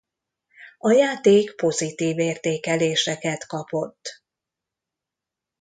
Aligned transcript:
A 0.77 0.91
játék 0.91 1.55
pozitív 1.55 2.19
értékeléseket 2.19 3.47
kapott. 3.47 4.23